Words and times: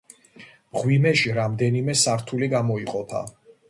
მღვიმეში 0.77 1.37
რამდენიმე 1.41 1.99
სართული 2.07 2.53
გამოიყოფა. 2.59 3.27